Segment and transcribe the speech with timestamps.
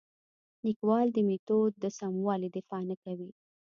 [0.65, 3.29] لیکوال د میتود د سموالي دفاع نه کوي.